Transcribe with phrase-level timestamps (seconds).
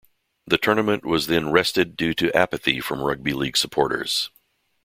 [0.47, 4.31] The tournament was then rested due to apathy from rugby league supporters.